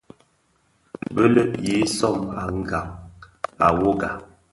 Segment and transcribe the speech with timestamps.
[1.15, 2.91] Bèleg yi sóm à gang
[3.65, 4.09] à wogà.